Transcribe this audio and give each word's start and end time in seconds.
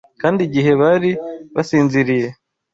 kandi 0.21 0.39
igihe 0.47 0.71
bari 0.81 1.11
basinziriye 1.55 2.27